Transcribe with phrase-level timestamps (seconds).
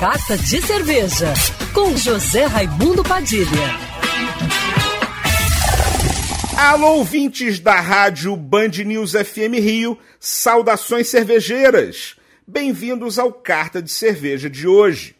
[0.00, 1.34] Carta de Cerveja,
[1.74, 3.48] com José Raimundo Padilha.
[6.56, 12.14] Alô, ouvintes da rádio Band News FM Rio, saudações cervejeiras.
[12.46, 15.16] Bem-vindos ao Carta de Cerveja de hoje.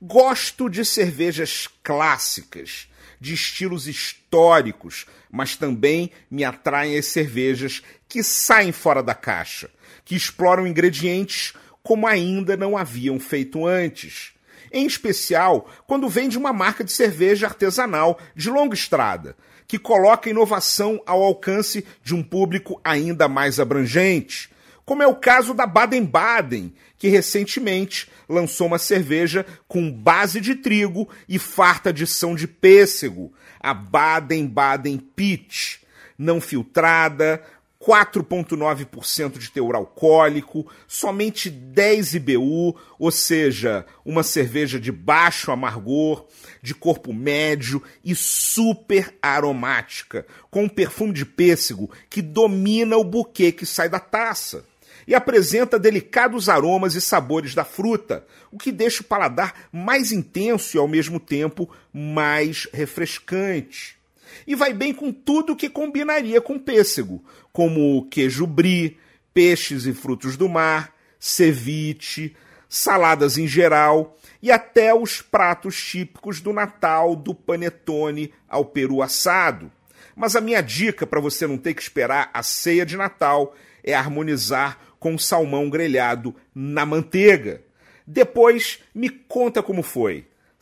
[0.00, 2.88] Gosto de cervejas clássicas,
[3.20, 9.68] de estilos históricos, mas também me atraem as cervejas que saem fora da caixa,
[10.06, 11.52] que exploram ingredientes
[11.86, 14.32] como ainda não haviam feito antes.
[14.72, 19.36] Em especial quando vem de uma marca de cerveja artesanal de longa estrada,
[19.68, 24.50] que coloca inovação ao alcance de um público ainda mais abrangente,
[24.84, 31.08] como é o caso da Baden-Baden, que recentemente lançou uma cerveja com base de trigo
[31.28, 35.86] e farta adição de pêssego, a Baden-Baden Peach,
[36.18, 37.40] não filtrada,
[37.86, 46.26] 4,9% de teor alcoólico, somente 10 IBU, ou seja, uma cerveja de baixo amargor,
[46.60, 53.52] de corpo médio e super aromática, com um perfume de pêssego que domina o buquê
[53.52, 54.64] que sai da taça.
[55.06, 60.76] E apresenta delicados aromas e sabores da fruta, o que deixa o paladar mais intenso
[60.76, 63.96] e ao mesmo tempo mais refrescante
[64.46, 68.98] e vai bem com tudo que combinaria com pêssego, como queijo brie,
[69.32, 72.34] peixes e frutos do mar, ceviche,
[72.68, 79.70] saladas em geral e até os pratos típicos do Natal, do panetone ao peru assado.
[80.14, 83.54] Mas a minha dica para você não ter que esperar a ceia de Natal
[83.84, 87.62] é harmonizar com salmão grelhado na manteiga.
[88.06, 90.26] Depois me conta como foi.